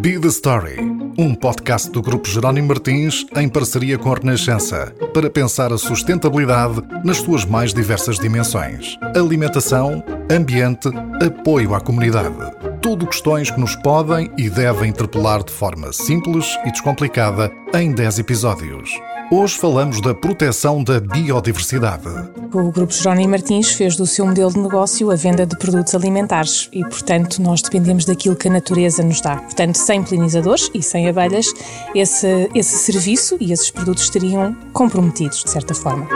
[0.00, 0.78] Be the Story,
[1.18, 6.82] um podcast do Grupo Jerónimo Martins em parceria com a Renascença, para pensar a sustentabilidade
[7.02, 10.88] nas suas mais diversas dimensões: alimentação, ambiente,
[11.24, 12.36] apoio à comunidade.
[12.82, 18.18] Tudo questões que nos podem e devem interpelar de forma simples e descomplicada em 10
[18.18, 18.90] episódios.
[19.30, 22.08] Hoje falamos da proteção da biodiversidade.
[22.50, 26.66] O Grupo Jerónimo Martins fez do seu modelo de negócio a venda de produtos alimentares
[26.72, 29.36] e, portanto, nós dependemos daquilo que a natureza nos dá.
[29.36, 31.46] Portanto, sem polinizadores e sem abelhas,
[31.94, 36.08] esse, esse serviço e esses produtos estariam comprometidos, de certa forma.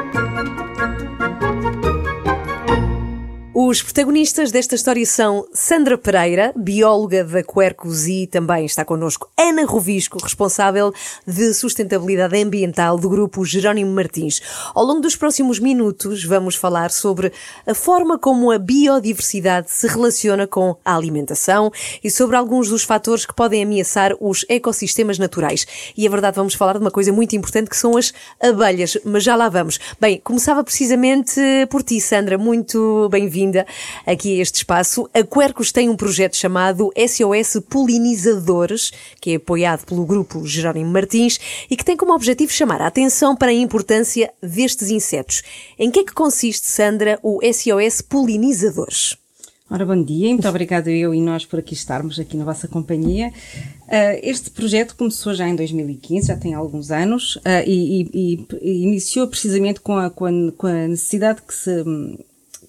[3.65, 9.65] Os protagonistas desta história são Sandra Pereira, bióloga da Quercus e também está connosco Ana
[9.65, 10.93] Rovisco, responsável
[11.25, 14.43] de sustentabilidade ambiental do grupo Jerónimo Martins.
[14.75, 17.33] Ao longo dos próximos minutos vamos falar sobre
[17.65, 21.71] a forma como a biodiversidade se relaciona com a alimentação
[22.02, 25.65] e sobre alguns dos fatores que podem ameaçar os ecossistemas naturais.
[25.96, 29.23] E a verdade, vamos falar de uma coisa muito importante que são as abelhas, mas
[29.23, 29.79] já lá vamos.
[30.01, 31.40] Bem, começava precisamente
[31.71, 33.67] por ti, Sandra, muito bem-vinda bem-vinda
[34.07, 35.09] aqui a este espaço.
[35.13, 41.39] A Quercus tem um projeto chamado SOS Polinizadores, que é apoiado pelo grupo Jerónimo Martins
[41.71, 45.43] e que tem como objetivo chamar a atenção para a importância destes insetos.
[45.79, 49.17] Em que é que consiste, Sandra, o SOS Polinizadores?
[49.71, 53.33] Ora, bom dia, muito obrigado eu e nós por aqui estarmos aqui na vossa companhia.
[53.85, 58.83] Uh, este projeto começou já em 2015, já tem alguns anos, uh, e, e, e,
[58.83, 61.83] iniciou precisamente com a, com a, com a necessidade que se,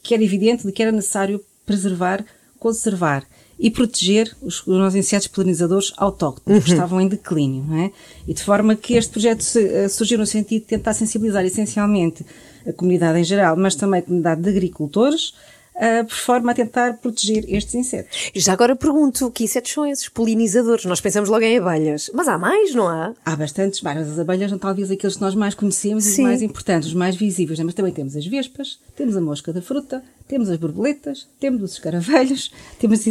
[0.04, 2.24] que era evidente de que era necessário preservar,
[2.60, 3.26] conservar
[3.58, 6.66] e proteger os, os nossos insetos polinizadores autóctones, uhum.
[6.66, 7.92] que estavam em declínio, não é?
[8.28, 12.26] E de forma que este projeto se, uh, surgiu no sentido de tentar sensibilizar essencialmente
[12.68, 15.34] a comunidade em geral, mas também a comunidade de agricultores,
[15.76, 18.32] uh, por forma a tentar proteger estes insetos.
[18.36, 20.86] Já agora pergunto, que insetos são esses polinizadores?
[20.86, 23.14] Nós pensamos logo em abelhas, mas há mais, não há?
[23.26, 26.10] Há bastantes, mas as abelhas são talvez aqueles que nós mais conhecemos Sim.
[26.10, 27.66] e os mais importantes, os mais visíveis, né?
[27.66, 30.04] mas também temos as vespas, temos a mosca da fruta,
[30.34, 33.06] temos as borboletas, temos os escaravelhos, temos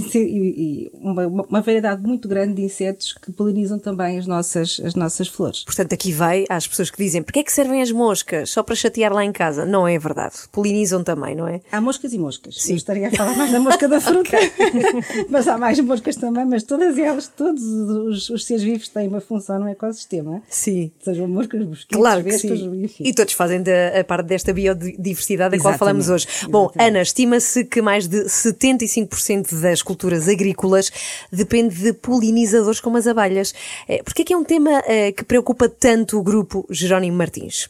[0.94, 5.62] uma, uma, variedade muito grande de insetos que polinizam também as nossas, as nossas flores.
[5.62, 8.50] Portanto, aqui vai às pessoas que dizem, porquê é que servem as moscas?
[8.50, 9.64] Só para chatear lá em casa?
[9.64, 10.34] Não é verdade.
[10.50, 11.60] Polinizam também, não é?
[11.70, 12.60] Há moscas e moscas.
[12.60, 12.72] Sim.
[12.72, 14.36] Eu estaria a falar mais da mosca da fruta,
[15.30, 19.20] mas há mais moscas também, mas todas elas, todos os, os seres vivos têm uma
[19.20, 20.42] função no ecossistema.
[20.48, 20.90] Sim.
[21.00, 22.88] Sejam moscas, mosquitos, claro que sim.
[22.98, 26.26] E todos fazem da, a parte desta biodiversidade da qual falamos hoje.
[26.50, 30.90] Bom, Ana, estima-se que mais de 75% das culturas agrícolas
[31.30, 33.54] depende de polinizadores como as abelhas.
[33.86, 37.68] Eh, Porquê é que é um tema eh, que preocupa tanto o grupo Jerónimo Martins?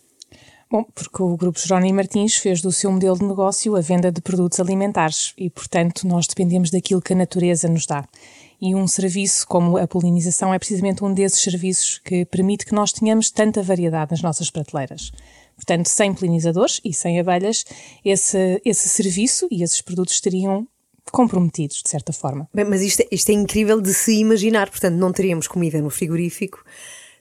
[0.70, 4.22] Bom, porque o Grupo Jerónimo Martins fez do seu modelo de negócio a venda de
[4.22, 8.08] produtos alimentares e, portanto, nós dependemos daquilo que a natureza nos dá.
[8.62, 12.92] E um serviço como a polinização é precisamente um desses serviços que permite que nós
[12.92, 15.10] tenhamos tanta variedade nas nossas prateleiras.
[15.56, 17.64] Portanto, sem polinizadores e sem abelhas,
[18.04, 20.64] esse, esse serviço e esses produtos estariam
[21.10, 22.48] comprometidos, de certa forma.
[22.54, 25.90] Bem, mas isto, é, isto é incrível de se imaginar, portanto, não teríamos comida no
[25.90, 26.64] frigorífico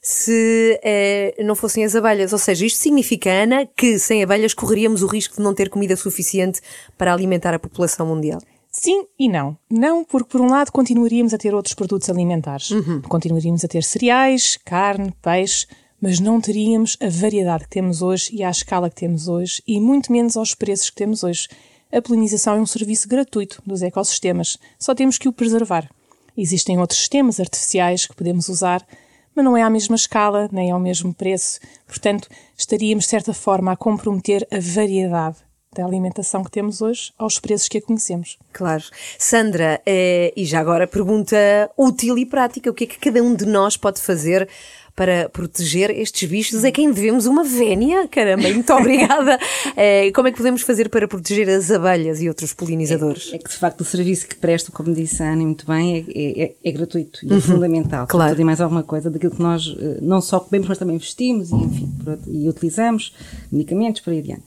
[0.01, 2.33] se eh, não fossem as abelhas.
[2.33, 5.95] Ou seja, isto significa, Ana, que sem abelhas correríamos o risco de não ter comida
[5.95, 6.59] suficiente
[6.97, 8.41] para alimentar a população mundial.
[8.71, 9.57] Sim e não.
[9.69, 12.71] Não, porque por um lado continuaríamos a ter outros produtos alimentares.
[12.71, 13.01] Uhum.
[13.01, 15.67] Continuaríamos a ter cereais, carne, peixe,
[16.01, 19.79] mas não teríamos a variedade que temos hoje e a escala que temos hoje e
[19.79, 21.49] muito menos aos preços que temos hoje.
[21.91, 25.89] A polinização é um serviço gratuito dos ecossistemas, só temos que o preservar.
[26.35, 28.87] Existem outros sistemas artificiais que podemos usar,
[29.35, 31.59] mas não é à mesma escala, nem ao mesmo preço.
[31.85, 35.37] Portanto, estaríamos, de certa forma, a comprometer a variedade
[35.73, 38.37] da alimentação que temos hoje aos preços que a conhecemos.
[38.51, 38.83] Claro.
[39.17, 41.37] Sandra, eh, e já agora pergunta
[41.77, 44.49] útil e prática: o que é que cada um de nós pode fazer
[44.95, 48.07] para proteger estes bichos a quem devemos uma vénia.
[48.07, 49.39] Caramba, muito obrigada.
[49.75, 53.29] É, como é que podemos fazer para proteger as abelhas e outros polinizadores?
[53.31, 56.05] É, é que de facto o serviço que prestam, como disse a Ana muito bem,
[56.13, 57.41] é, é, é gratuito e é uhum.
[57.41, 58.07] fundamental.
[58.07, 58.31] Claro.
[58.31, 61.49] Tudo e mais alguma coisa daquilo que nós eh, não só comemos, mas também vestimos
[61.51, 61.89] e, enfim,
[62.27, 63.13] e utilizamos,
[63.51, 64.45] medicamentos, por aí adiante.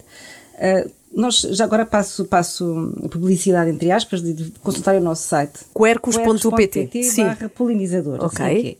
[0.54, 5.60] Uh, nós, já agora passo, passo publicidade entre aspas de, de consultar o nosso site.
[5.76, 8.24] quercus.pt barra polinizador.
[8.24, 8.44] Ok.
[8.44, 8.76] Assim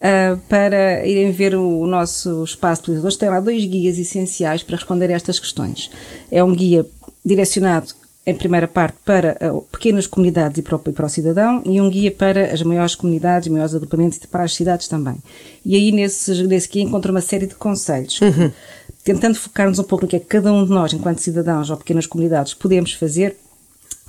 [0.00, 3.16] uh, para irem ver o, o nosso espaço de utilizadores.
[3.16, 5.90] Tem lá dois guias essenciais para responder a estas questões.
[6.30, 6.86] É um guia
[7.24, 7.88] direcionado
[8.26, 11.88] em primeira parte para uh, pequenas comunidades e para, o, para o cidadão e um
[11.88, 15.16] guia para as maiores comunidades, maiores agrupamentos e para as cidades também.
[15.64, 18.20] E aí nesse, nesse guia encontra uma série de conselhos.
[18.20, 18.50] Uhum.
[19.02, 21.76] Tentando focar-nos um pouco no que é que cada um de nós, enquanto cidadãos ou
[21.76, 23.36] pequenas comunidades, podemos fazer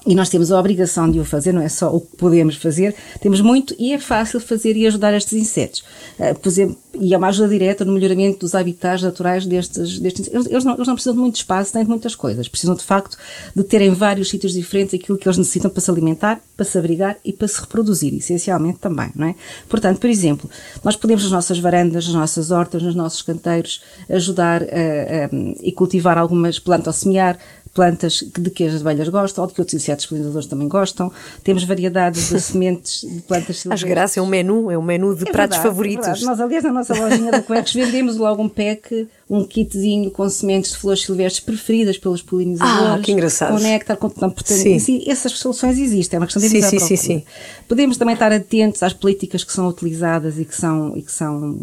[0.06, 2.96] e nós temos a obrigação de o fazer, não é só o que podemos fazer,
[3.20, 5.84] temos muito e é fácil fazer e ajudar estes insetos.
[6.18, 10.28] Uh, por exemplo, e é uma ajuda direta no melhoramento dos habitats naturais destes, destes
[10.34, 12.84] eles, eles, não, eles não precisam de muito espaço nem de muitas coisas, precisam de
[12.84, 13.16] facto
[13.56, 17.18] de terem vários sítios diferentes aquilo que eles necessitam para se alimentar, para se abrigar
[17.24, 19.36] e para se reproduzir, essencialmente também, não é?
[19.70, 20.50] Portanto, por exemplo,
[20.84, 25.30] nós podemos nas nossas varandas, nas nossas hortas, nos nossos canteiros, ajudar a, a,
[25.62, 27.38] e cultivar algumas plantas ou semear
[27.74, 31.12] plantas de que as abelhas gostam ou de que outros insetos polinizadores também gostam.
[31.44, 33.72] Temos variedades de sementes de plantas silvestres.
[33.72, 36.22] Acho graça, é um menu, é um menu de é pratos verdade, é favoritos.
[36.22, 40.28] É Nós, aliás, na nossa lojinha da Coex vendemos logo um pack, um kitzinho com
[40.30, 43.00] sementes de flores silvestres preferidas pelos polinizadores.
[43.00, 43.54] Ah, que engraçado.
[43.54, 44.78] Com néctar, com portanto, sim.
[44.78, 47.24] Sim, essas soluções existem, é uma questão de sim, sim, sim, sim.
[47.68, 51.58] Podemos também estar atentos às políticas que são utilizadas e que são, e que são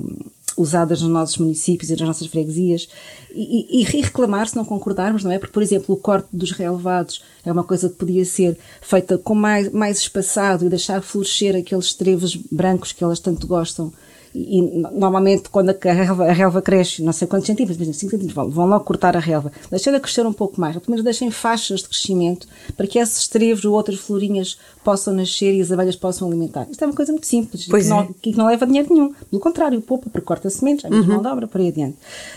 [0.58, 2.88] usadas nos nossos municípios e nas nossas freguesias
[3.31, 5.38] e, e, e, reclamar se não concordarmos, não é?
[5.38, 9.34] Porque, por exemplo, o corte dos relevados é uma coisa que podia ser feita com
[9.34, 13.93] mais, mais espaçado e deixar florescer aqueles trevos brancos que elas tanto gostam
[14.34, 18.34] e, normalmente quando a relva, a relva cresce, não sei quantos centímetros, mas 5 centímetros,
[18.34, 19.52] vão, vão logo cortar a relva.
[19.70, 22.46] Deixem-a crescer um pouco mais, pelo menos deixem faixas de crescimento
[22.76, 26.66] para que esses trevos ou outras florinhas possam nascer e as abelhas possam alimentar.
[26.70, 27.84] Isto é uma coisa muito simples, que, é.
[27.84, 29.12] não, que não leva dinheiro nenhum.
[29.30, 31.14] Pelo contrário, poupa, porque corta sementes, há mesmo uhum.
[31.14, 31.96] mão de obra, por aí adiante.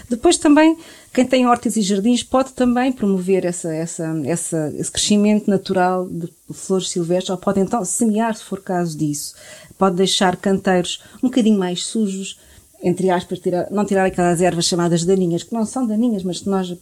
[0.10, 0.78] Depois também,
[1.14, 6.30] quem tem hortas e jardins pode também promover essa, essa, essa, esse crescimento natural de
[6.52, 9.34] flores silvestres, ou pode então semear, se for caso disso
[9.82, 12.40] pode deixar canteiros um bocadinho mais sujos,
[12.84, 16.50] entre aspas, tirar, não tirar aquelas ervas chamadas daninhas, que não são daninhas, mas que
[16.50, 16.76] nós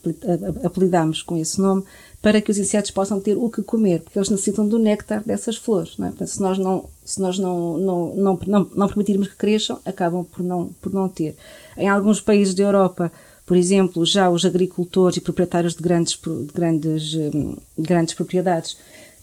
[0.63, 1.83] apelidamos com esse nome,
[2.21, 5.57] para que os insetos possam ter o que comer, porque eles necessitam do néctar dessas
[5.57, 5.97] flores.
[5.97, 6.09] Não é?
[6.09, 10.23] Portanto, se nós, não, se nós não, não, não, não, não permitirmos que cresçam, acabam
[10.23, 11.35] por não, por não ter.
[11.77, 13.11] Em alguns países da Europa,
[13.45, 18.77] por exemplo, já os agricultores e proprietários de grandes, de grandes, hum, grandes propriedades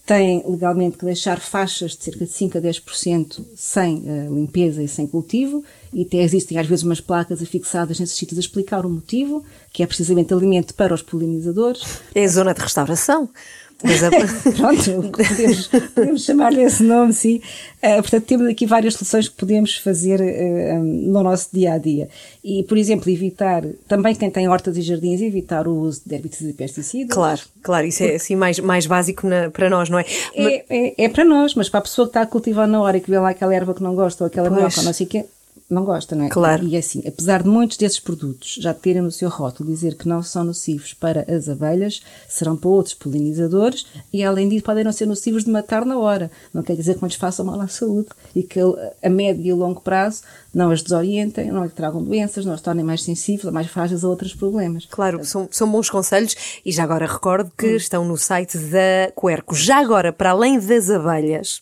[0.06, 4.86] têm legalmente que deixar faixas de cerca de 5 a 10% sem uh, limpeza e
[4.86, 8.90] sem cultivo, e até existem às vezes umas placas afixadas nesses sítios a explicar o
[8.90, 11.82] motivo, que é precisamente alimento para os polinizadores.
[12.14, 13.30] É a zona de restauração.
[14.56, 17.42] Pronto, podemos, podemos chamar-lhe esse nome, sim.
[17.82, 22.08] Uh, portanto, temos aqui várias soluções que podemos fazer uh, no nosso dia a dia.
[22.42, 26.54] E, por exemplo, evitar, também quem tem hortas e jardins, evitar o uso de herbicidas
[26.54, 27.14] e pesticidas.
[27.14, 30.06] Claro, claro, isso é assim mais, mais básico na, para nós, não é?
[30.34, 31.04] É, é?
[31.04, 33.10] é, para nós, mas para a pessoa que está a cultivar na hora e que
[33.10, 35.26] vê lá aquela erva que não gosta ou aquela minhoca, não sei o quê,
[35.68, 36.28] não gosta, não é?
[36.28, 36.64] Claro.
[36.64, 40.22] E assim, apesar de muitos desses produtos já terem no seu rótulo dizer que não
[40.22, 45.06] são nocivos para as abelhas, serão para outros polinizadores e, além disso, podem não ser
[45.06, 46.30] nocivos de matar na hora.
[46.54, 48.60] Não quer dizer que não lhes façam mal à saúde e que
[49.02, 50.22] a médio e longo prazo
[50.54, 54.08] não as desorientem, não lhe tragam doenças, não as tornem mais sensíveis, mais frágeis a
[54.08, 54.86] outros problemas.
[54.88, 56.34] Claro, são, são bons conselhos
[56.64, 57.76] e já agora recordo que hum.
[57.76, 59.54] estão no site da Querco.
[59.54, 61.60] Já agora, para além das abelhas,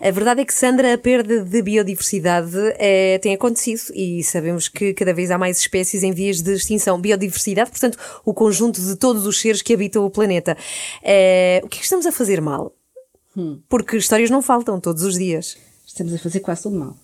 [0.00, 4.92] a verdade é que, Sandra, a perda de biodiversidade é, tem acontecido e sabemos que
[4.92, 7.00] cada vez há mais espécies em vias de extinção.
[7.00, 10.56] Biodiversidade, portanto, o conjunto de todos os seres que habitam o planeta.
[11.02, 12.74] É, o que é que estamos a fazer mal?
[13.36, 13.60] Hum.
[13.68, 15.56] Porque histórias não faltam todos os dias.
[15.86, 16.96] Estamos a fazer quase tudo mal.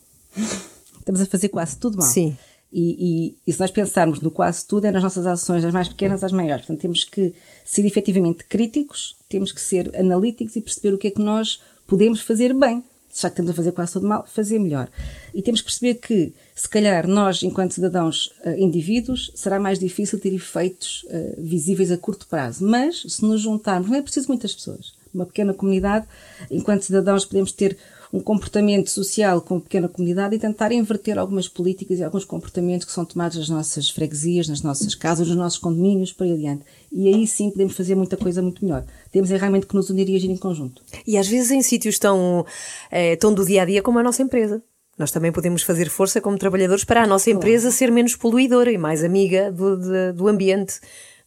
[0.98, 2.06] estamos a fazer quase tudo mal.
[2.06, 2.36] Sim.
[2.72, 5.88] E, e, e, se nós pensarmos no quase tudo, é nas nossas ações, das mais
[5.88, 6.66] pequenas às maiores.
[6.66, 7.32] Portanto, temos que
[7.64, 12.20] ser efetivamente críticos, temos que ser analíticos e perceber o que é que nós podemos
[12.20, 12.82] fazer bem
[13.14, 14.88] já que estamos a fazer quase tudo mal, fazer melhor.
[15.32, 20.18] E temos que perceber que, se calhar, nós, enquanto cidadãos uh, indivíduos, será mais difícil
[20.18, 22.66] ter efeitos uh, visíveis a curto prazo.
[22.66, 24.94] Mas, se nos juntarmos, não é preciso muitas pessoas.
[25.14, 26.06] Uma pequena comunidade,
[26.50, 27.78] enquanto cidadãos, podemos ter
[28.14, 32.92] um comportamento social com pequena comunidade e tentar inverter algumas políticas e alguns comportamentos que
[32.92, 36.62] são tomados nas nossas freguesias, nas nossas casas, nos nossos condomínios, para adiante.
[36.92, 38.84] E aí sim podemos fazer muita coisa muito melhor.
[39.10, 40.80] Temos é realmente que nos unir e agir em conjunto.
[41.04, 42.46] E às vezes em sítios tão,
[42.88, 44.62] é, tão do dia a dia como a nossa empresa.
[44.96, 47.76] Nós também podemos fazer força como trabalhadores para a nossa empresa claro.
[47.76, 50.78] ser menos poluidora e mais amiga do, de, do ambiente,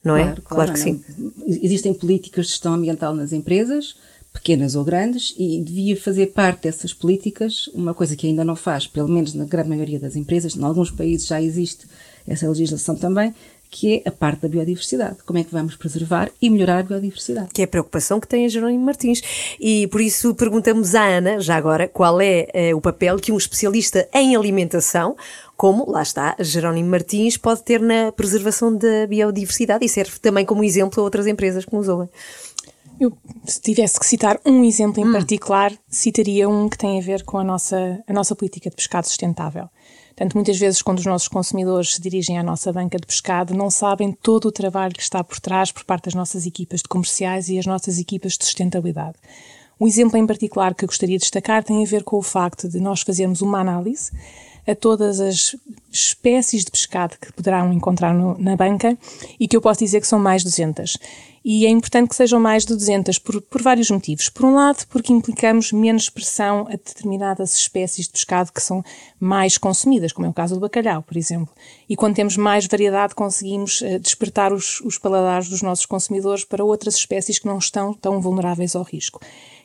[0.02, 0.24] não é?
[0.24, 1.04] Claro, claro, claro que sim.
[1.46, 3.98] Existem políticas de gestão ambiental nas empresas,
[4.38, 8.86] pequenas ou grandes, e devia fazer parte dessas políticas, uma coisa que ainda não faz,
[8.88, 11.88] pelo menos na grande maioria das empresas, em alguns países já existe
[12.28, 13.34] essa legislação também,
[13.70, 15.18] que é a parte da biodiversidade.
[15.26, 17.50] Como é que vamos preservar e melhorar a biodiversidade?
[17.54, 19.22] Que é a preocupação que tem a Jerónimo Martins.
[19.60, 23.38] E por isso perguntamos à Ana, já agora, qual é eh, o papel que um
[23.38, 25.16] especialista em alimentação,
[25.56, 30.64] como, lá está, Jerónimo Martins, pode ter na preservação da biodiversidade e serve também como
[30.64, 32.10] exemplo a outras empresas que nos ouvem.
[33.00, 35.14] Eu, se tivesse que citar um exemplo em hum.
[35.14, 39.08] particular, citaria um que tem a ver com a nossa, a nossa política de pescado
[39.08, 39.70] sustentável.
[40.10, 43.70] Portanto, muitas vezes, quando os nossos consumidores se dirigem à nossa banca de pescado, não
[43.70, 47.50] sabem todo o trabalho que está por trás por parte das nossas equipas de comerciais
[47.50, 49.16] e as nossas equipas de sustentabilidade.
[49.80, 52.68] Um exemplo em particular que eu gostaria de destacar tem a ver com o facto
[52.68, 54.12] de nós fazermos uma análise
[54.68, 55.56] a todas as
[55.92, 58.98] espécies de pescado que poderão encontrar no, na banca
[59.40, 60.98] e que eu posso dizer que são mais de 200.
[61.50, 64.28] E é importante que sejam mais de 200 por, por vários motivos.
[64.28, 68.84] Por um lado, porque implicamos menos pressão a determinadas espécies de pescado que são
[69.18, 71.56] mais consumidas, como é o caso do bacalhau, por exemplo.
[71.88, 76.66] E quando temos mais variedade, conseguimos uh, despertar os, os paladares dos nossos consumidores para
[76.66, 79.22] outras espécies que não estão tão vulneráveis ao risco.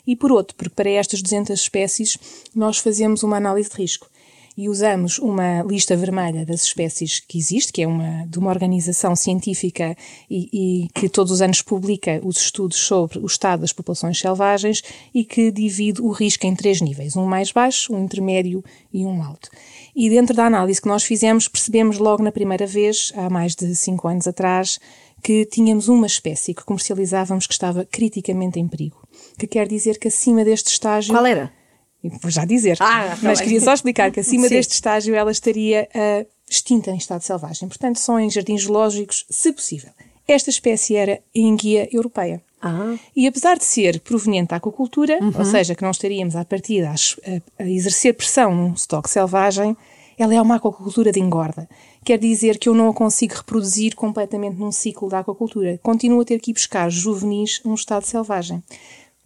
[0.06, 2.16] E por outro, porque para estas 200 espécies
[2.54, 4.08] nós fazemos uma análise de risco
[4.56, 9.16] e usamos uma lista vermelha das espécies que existe, que é uma, de uma organização
[9.16, 9.96] científica
[10.30, 14.82] e, e, que todos os anos publica os estudos sobre o estado das populações selvagens
[15.14, 19.22] e que divide o risco em três níveis, um mais baixo, um intermédio e um
[19.22, 19.48] alto.
[19.94, 23.74] E dentro da análise que nós fizemos, percebemos logo na primeira vez, há mais de
[23.74, 24.78] cinco anos atrás,
[25.22, 29.06] que tínhamos uma espécie que comercializávamos que estava criticamente em perigo.
[29.38, 31.14] Que quer dizer que acima deste estágio.
[31.14, 31.61] Qual era?
[32.02, 32.76] Vou já dizer.
[32.80, 34.54] Ah, mas queria só explicar que acima Sim.
[34.54, 37.68] deste estágio ela estaria uh, extinta em estado selvagem.
[37.68, 39.90] Portanto, só em jardins zoológicos, se possível.
[40.26, 42.42] Esta espécie era em guia europeia.
[42.60, 42.94] Ah.
[43.14, 45.32] E apesar de ser proveniente da aquacultura, uhum.
[45.36, 49.76] ou seja, que não estaríamos à partida a, a exercer pressão num estoque selvagem,
[50.16, 51.68] ela é uma aquacultura de engorda.
[52.04, 55.78] Quer dizer que eu não a consigo reproduzir completamente num ciclo da aquacultura.
[55.82, 58.62] Continuo a ter que ir buscar juvenis num estado selvagem.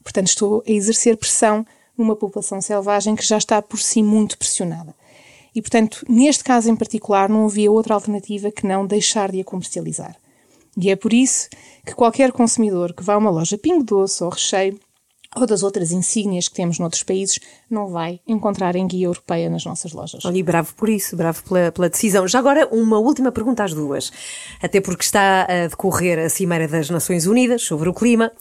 [0.02, 4.94] Portanto, estou a exercer pressão numa população selvagem que já está por si muito pressionada.
[5.54, 9.44] E, portanto, neste caso em particular, não havia outra alternativa que não deixar de a
[9.44, 10.16] comercializar.
[10.76, 11.48] E é por isso
[11.84, 14.78] que qualquer consumidor que vá a uma loja Pingo Doce ou Recheio
[15.36, 17.38] ou das outras insígnias que temos noutros países,
[17.70, 20.24] não vai encontrar em guia europeia nas nossas lojas.
[20.24, 22.26] Olha, e bravo por isso, bravo pela, pela, decisão.
[22.26, 24.10] Já agora, uma última pergunta às duas.
[24.62, 28.32] Até porque está a decorrer a Cimeira das Nações Unidas sobre o clima,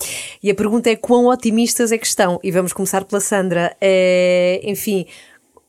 [0.41, 2.39] e a pergunta é quão otimistas é que estão?
[2.41, 3.75] E vamos começar pela Sandra.
[3.81, 5.05] É, enfim,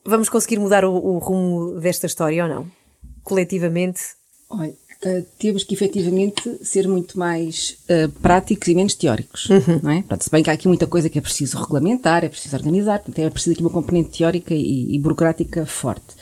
[0.04, 2.70] vamos conseguir mudar o, o rumo desta história ou não?
[3.24, 4.00] Coletivamente?
[4.48, 4.72] Olha,
[5.06, 9.80] uh, temos que efetivamente ser muito mais uh, práticos e menos teóricos, uhum.
[9.82, 10.02] não é?
[10.02, 12.98] Pronto, se bem que há aqui muita coisa que é preciso regulamentar, é preciso organizar,
[12.98, 16.16] portanto é preciso aqui uma componente teórica e, e burocrática forte.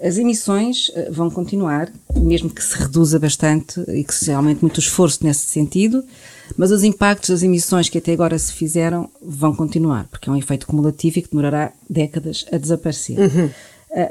[0.00, 4.76] As emissões uh, vão continuar, mesmo que se reduza bastante e que se aumente muito
[4.76, 6.04] o esforço nesse sentido,
[6.56, 10.36] mas os impactos das emissões que até agora se fizeram vão continuar, porque é um
[10.36, 13.18] efeito cumulativo e que demorará décadas a desaparecer.
[13.18, 13.50] Uhum.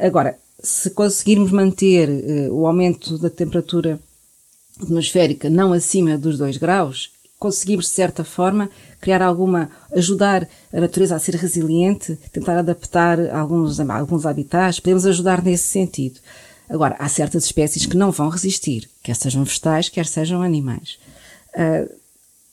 [0.02, 2.10] agora, se conseguirmos manter
[2.52, 4.00] o aumento da temperatura
[4.82, 8.70] atmosférica não acima dos 2 graus, conseguimos, de certa forma,
[9.00, 15.44] criar alguma, ajudar a natureza a ser resiliente, tentar adaptar alguns, alguns habitats, podemos ajudar
[15.44, 16.20] nesse sentido.
[16.70, 20.98] Agora, há certas espécies que não vão resistir, quer sejam vegetais, quer sejam animais.
[21.54, 21.90] Uh,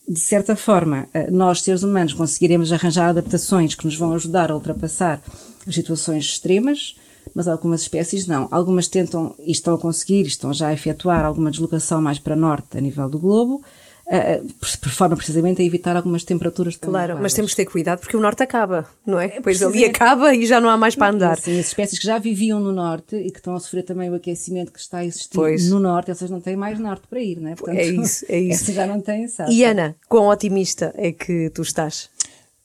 [0.06, 4.54] de certa forma, uh, nós, seres humanos, conseguiremos arranjar adaptações que nos vão ajudar a
[4.54, 5.20] ultrapassar
[5.66, 6.94] as situações extremas,
[7.34, 8.48] mas algumas espécies não.
[8.50, 12.78] Algumas tentam e estão a conseguir, estão já a efetuar alguma deslocação mais para norte
[12.78, 13.62] a nível do globo,
[14.06, 14.46] Uh,
[14.82, 17.22] por forma precisamente a evitar algumas temperaturas Claro, elevadas.
[17.22, 19.40] mas temos de ter cuidado porque o norte acaba, não é?
[19.40, 21.38] Pois ali acaba e já não há mais para andar.
[21.38, 24.14] Sim, as espécies que já viviam no norte e que estão a sofrer também o
[24.14, 25.70] aquecimento que está a existir pois.
[25.70, 27.54] no norte, essas não têm mais norte para ir, não é?
[27.54, 28.64] Portanto, é isso, é isso.
[28.64, 29.50] Essas já não têm, sabe?
[29.54, 32.10] E Ana, quão otimista é que tu estás?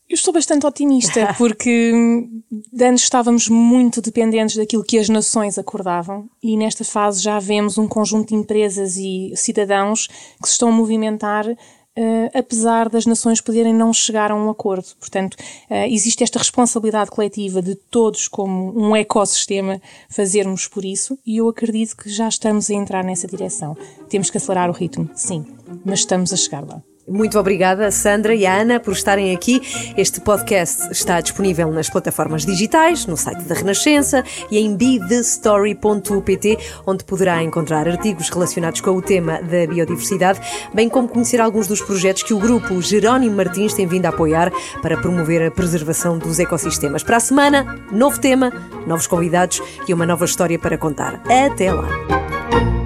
[0.10, 1.94] Eu estou bastante otimista porque
[2.74, 7.78] de antes estávamos muito dependentes daquilo que as nações acordavam e nesta fase já vemos
[7.78, 10.08] um conjunto de empresas e cidadãos
[10.42, 11.46] que se estão a movimentar
[11.98, 14.86] Uh, apesar das nações poderem não chegar a um acordo.
[14.98, 21.38] Portanto, uh, existe esta responsabilidade coletiva de todos, como um ecossistema, fazermos por isso, e
[21.38, 23.76] eu acredito que já estamos a entrar nessa direção.
[24.08, 25.46] Temos que acelerar o ritmo, sim,
[25.84, 26.82] mas estamos a chegar lá.
[27.10, 29.62] Muito obrigada, Sandra e Ana, por estarem aqui.
[29.98, 37.04] Este podcast está disponível nas plataformas digitais, no site da Renascença e em bethestory.pt, onde
[37.04, 40.40] poderá encontrar artigos relacionados com o tema da biodiversidade,
[40.74, 44.52] bem como conhecer alguns dos projetos que o grupo Jerónimo Martins tem vindo a apoiar
[44.82, 47.02] para promover a preservação dos ecossistemas.
[47.02, 48.52] Para a semana, novo tema,
[48.86, 51.22] novos convidados e uma nova história para contar.
[51.26, 52.79] Até lá!